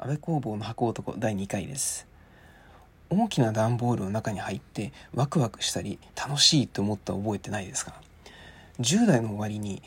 [0.00, 2.06] 安倍工房の箱男第2回です
[3.10, 7.94] 大きな段ボールの中に入ってワクワクしたり楽しいと思った覚えてないですか
[8.78, 9.82] ？10代の終わりに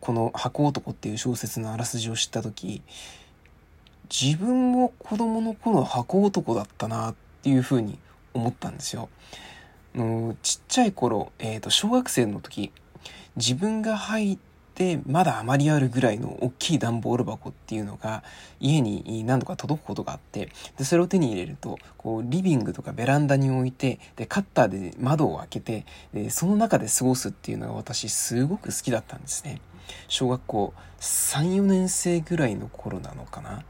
[0.00, 2.82] この箱男っていう小説のあらすじを知った時
[4.10, 7.98] 自分も子供の頃箱男だったなっていうふうに
[8.34, 9.08] 思ったんですよ。
[9.94, 12.72] のちっちゃい頃、えっ、ー、と、小学生の時、
[13.36, 14.38] 自分が入っ
[14.82, 18.24] てまだあまりあるぐらいの大きい段ボール箱っていうのが
[18.58, 29.60] 家に何度か届くことがあってでそれを手に入れるとこうリビングとかベランダに置いてでカッターで窓を開けてでその中で過ごすっていうのが私すごく好きだったんですね。
[30.08, 33.64] 小学校34年生ぐらいの頃なのかな。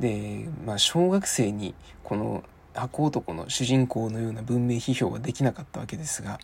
[0.00, 2.42] で、まあ、小学生にこの
[2.74, 6.38] 箱男の主人公のような文明批評はできなかったわけですが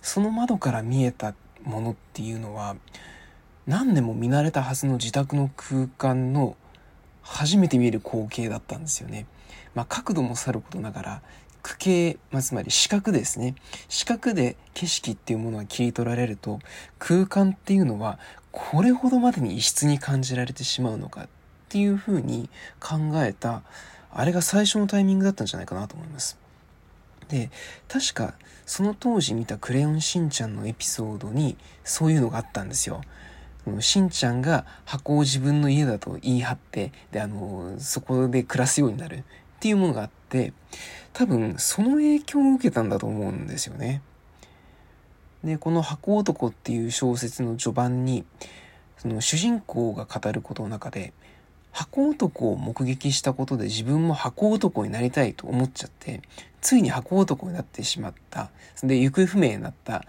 [0.00, 1.34] その窓から見えた
[1.64, 2.76] ものっていうのは
[3.66, 6.56] 何年も見慣れたはずの自宅の空間の
[7.22, 9.26] 初めて見える光景だったんですよね。
[9.74, 11.22] まあ、角度もさることながら
[11.62, 13.54] 区形、まあ、つまり視覚ですね
[13.88, 16.58] 視覚で景色っていうものが切り取られると
[16.98, 18.18] 空間っていうのは
[18.50, 21.28] これほどまでに異質に感じられてしまうのかっ
[21.68, 23.62] ていうふうに考えた
[24.12, 26.36] あれが最初のタイミングだったんじゃないかなと思います。
[27.28, 27.50] で
[27.88, 28.34] 確か
[28.66, 33.00] その当時見た「クレヨンしんちゃん」のエピソードにそういうのがあったんですよ。
[33.80, 39.22] しんちゃんが箱を自分の家だと言い張ってであのそこで暮らすようになるっ
[39.60, 40.52] ていうものがあって
[41.12, 44.02] 多分その影響を受けたんだと思うんですよね。
[45.44, 48.24] でこの「箱男」っていう小説の序盤に
[48.98, 51.12] その主人公が語ることの中で
[51.72, 56.20] 箱男を目撃したことで自分も箱男になりたいと思っちゃって、
[56.60, 58.50] ついに箱男になってしまった。
[58.82, 60.04] で、行方不明になった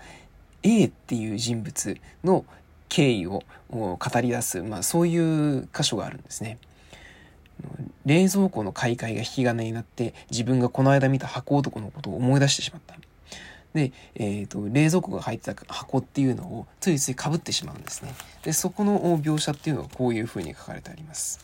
[0.62, 2.46] A っていう人物の
[2.94, 6.60] 経緯を語り出す、まあそういう箇所があるんですね。
[8.06, 12.96] 冷蔵庫の買い替えが引き金になって自分がこの間見た箱男のことを思い出してしまった。
[13.74, 18.14] で、えーと、冷蔵庫が入ってた箱っていうのをついついかぶってしまうんですね。
[18.44, 21.40] でそこの描写っていうのはこういうふうに書かれてあります。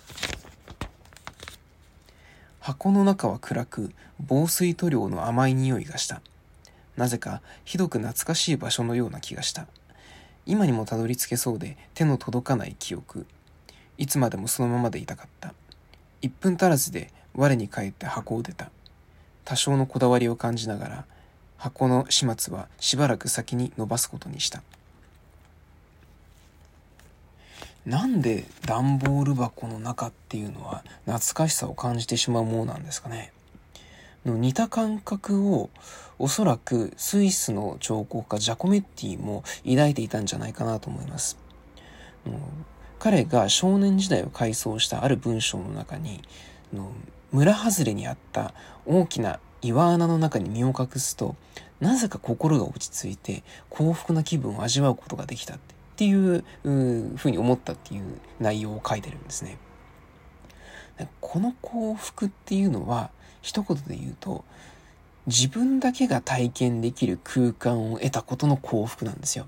[2.59, 6.21] 箱の中は暗く防水塗料の甘い匂いがした。
[6.95, 9.65] なぜかひどく懐かしい場所のような気がした。
[10.49, 13.27] 今にもたどり着けそうで手の届かない記憶。
[13.99, 15.53] いつまでもそのままでいたかった。
[16.23, 18.71] 1分足らずで我に返って箱を出た。
[19.45, 21.05] 多少のこだわりを感じながら
[21.57, 24.63] 箱の始末はしばらく先に伸ばすことにした。
[27.85, 33.31] なんで段ボール箱の中っていうのは懐かしさを感じてしまうものなんですかね。
[34.25, 35.69] の似た感覚を
[36.17, 41.37] おそらくスイスの彫刻家ジャコメッティも抱いていたんじゃないかなと思います。
[42.99, 46.21] 彼が少年時代を回想したある文章の中に
[47.31, 48.53] 村外れにあった
[48.85, 51.35] 大きな岩穴の中に身を隠すと、
[51.79, 55.59] なぜか心が落ち着いて幸福な気分を味わうことができたっ
[55.95, 59.57] ていうふうに思ったっていう内容を書いてるんですね。
[61.21, 63.09] この幸福っていうのは、
[63.41, 64.43] 一言で言うと、
[65.27, 69.45] 自分だけが体験できる空間を得たことの幸福なんですよ。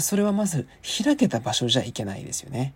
[0.00, 0.66] それはまず
[1.04, 2.74] 開けた場所じゃいけないですよね。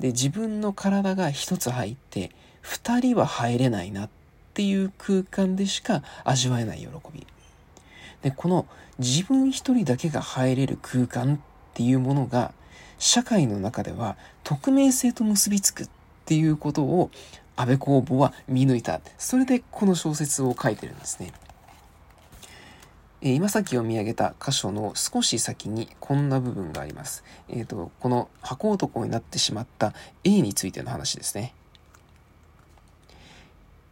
[0.00, 2.30] で、自分の体が一つ入って、
[2.60, 4.10] 二人は入れないなっ
[4.54, 7.26] ていう空間でしか味わえない喜び。
[8.22, 8.66] で、この
[8.98, 11.38] 自分一人だけが入れる空間っ
[11.74, 12.52] ていうものが
[12.98, 15.88] 社会の中では匿名性と結びつくっ
[16.28, 17.10] ていうことを
[17.56, 19.00] 安倍公房は見抜いた。
[19.16, 21.32] それでこの小説を書いてるんですね。
[23.22, 27.24] え今さっき読み上げた箇所の少し先にこんな部分があります。
[27.48, 31.54] えっ、ー、と、この箱男になってしまった A についての話ですね。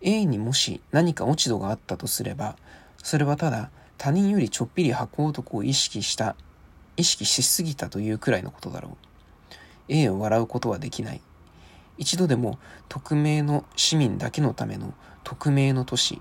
[0.03, 2.57] A にもし何か落ち度があったとすれば、
[3.03, 6.37] それはただ他人よりちょっぴり箱男を意識した、
[6.99, 8.97] 意識しすぎたというくらいのことだろう。
[9.89, 11.23] A を笑うことはできない。
[11.99, 12.59] 一度でも
[12.89, 14.95] 匿名の市民だけのための
[15.25, 16.21] 匿名の都市、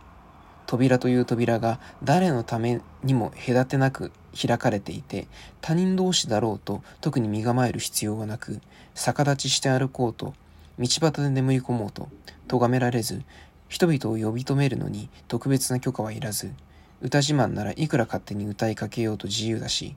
[0.65, 5.27] 扉という扉が誰のためにも隔てなく開かれていて、
[5.61, 8.61] 他人同士だろうと特に身構える必要はなく、
[8.93, 10.33] 逆立ちして歩こうと、
[10.79, 12.09] 道端で眠り込もうと、
[12.47, 13.23] 咎められず、
[13.69, 16.51] 人々を呼び止めるのに特別な許可はいらず、
[17.01, 19.95] 歌自慢ならいくら勝手に歌いかけようと自由だし、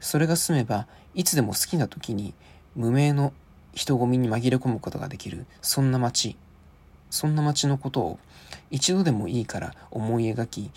[0.00, 2.34] それが済めばいつでも好きな時に
[2.76, 3.32] 無名の
[3.78, 6.36] 人混みに紛れ込むことができる、そんな街。
[7.10, 8.18] そんな街のことを
[8.72, 10.72] 一度でもいいから思い描き、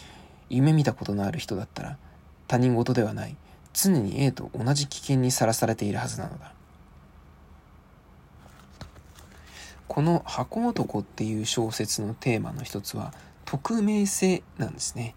[0.49, 1.97] 夢見たことのある人だったら
[2.47, 3.35] 他人事ではない、
[3.73, 6.53] 常に A と同じ危険にさらされているはずなのだ。
[9.87, 13.15] この箱男っていう小説のテーマの一つは
[13.45, 15.15] 匿名性なんですね。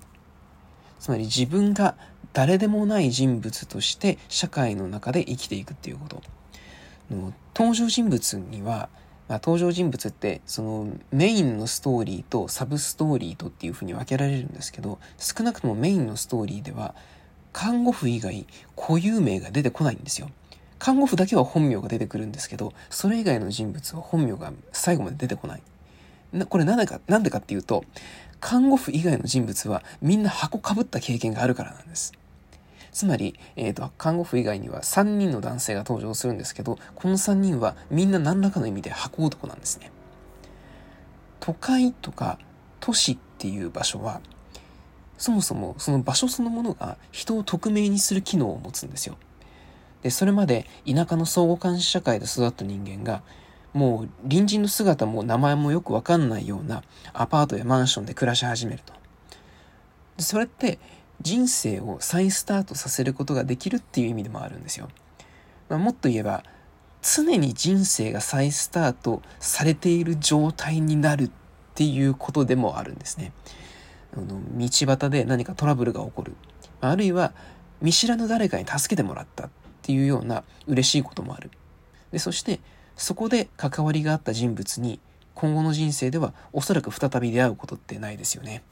[1.01, 1.97] つまり自分が
[2.33, 6.23] 誰でもない人物として社会の中で生きていくっていうこと。
[7.55, 8.89] 登場人物には、
[9.29, 16.95] まあ、登場人物ってそのメインのストーリーとサブストーリーとっていうふうに分けられるんですけど少なくともメインのストーリーでは
[17.55, 18.47] 看護婦以外
[18.77, 20.29] 固有名が出てこないんですよ。
[20.79, 25.63] 看護婦だけは本名が出てくるんですけど、それ以外の人物は本名が最後まで出てこない。
[26.33, 27.85] なこれなんでか、なんでかっていうと、
[28.41, 32.13] 看護婦以外の人物はみんな箱かぶった経験があるからなんです。
[32.95, 39.91] つまり、えっ、ー、と、看護婦以外には3人の男性が登場するんですけど、この3人はみんな何らかの意味で箱男なんですね。
[41.41, 42.39] 都会とか
[42.79, 44.21] 都市っていう場所は、
[45.19, 49.17] そもそもその場所そのものが人を匿名にする機能を持つんですよ。
[50.03, 53.23] で、それまで田舎の相互監視社会で育った人間が、
[53.73, 58.95] もう隣人の姿も名前もよくわかんないようなアパートやマンションで暮らし始めると。
[60.23, 60.79] それって
[61.25, 64.89] 人生を再スタートさせることができるっていう意味でもあるんですよ。
[65.69, 66.45] まあ、もっと言えば、
[67.03, 71.31] 常に人生が再スタートされている状態になるっ
[71.75, 73.33] ていうことでもあるんですね。
[74.17, 76.37] あの道端で何かトラブルが起こる。
[76.81, 77.33] あるいは
[77.81, 79.51] 見知らぬ誰かに助けてもらったっ
[79.83, 81.51] ていうような嬉しいこともある。
[82.13, 82.61] で、そして
[82.97, 85.01] そこで関わりがあった人物に
[85.35, 88.63] 今後の人生ではおそらく再び出会うことってないですよね。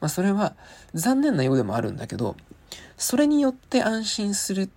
[0.00, 0.54] まあそれは
[0.94, 2.36] 残念なようでもあるんだけど、
[2.96, 4.68] それによって安心するっ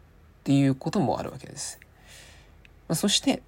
[0.43, 1.79] ていうこともあるわけです。
[2.87, 3.41] まあ、そして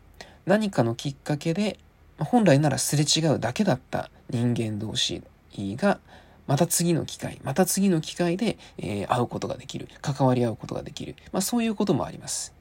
[0.46, 1.80] 何かのきっかけで
[2.18, 5.24] 本来ならすれ違うだけだった人間同士
[5.57, 6.00] が
[6.48, 11.16] また次の機会、また次の機会で、えー、会うことができる、関わり合うことができる。
[11.31, 12.54] まあそういうこともあります。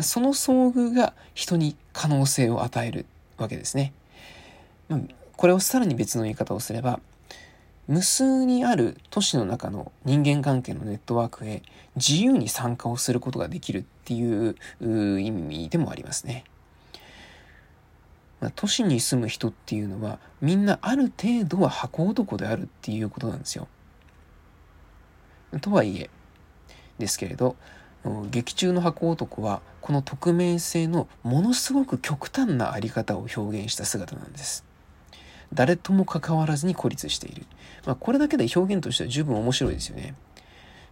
[0.00, 3.06] その遭遇が人に可能性を与える
[3.36, 3.92] わけですね。
[4.88, 5.00] ま、
[5.36, 6.98] これをさらに別の言い方をすれば、
[7.88, 11.62] 無数にある都市の中の人間関係のネットワークへ
[11.94, 14.56] 自由に参加をすることができるっていう
[15.20, 16.44] 意味でもありますね。
[18.40, 23.68] まあ、都市に住む人っていうのはみんなある程度は箱男であるっていうことなんですよ。
[25.60, 26.10] とはいえ
[26.98, 27.56] ですけれど
[28.30, 34.64] 劇中の箱男はこの匿名性のものすごく極端なあり方を表現した姿なんです。
[35.52, 37.46] 誰とも関わらずに孤立している。
[37.84, 40.14] まあ、これだけで表現としては十分面白いですよね。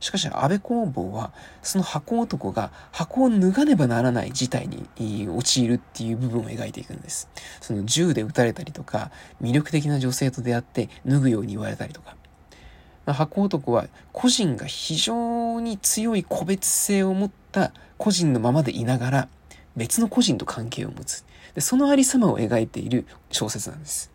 [0.01, 7.31] しかし安倍工房はその箱男が箱を脱がねばならない事態に陥るっていう部分を描いていくんです。
[7.61, 9.11] その銃で撃たれたりとか
[9.41, 12.17] 魅力的な女性と出会って脱ぐように言われたりとか。
[13.07, 19.29] まあ、箱男は個人が非常に強い個別性を持った個人のままでいながら
[19.77, 21.25] 別の個人と関係を持つ。
[21.55, 24.14] でそのありさまを描いている小説なんです。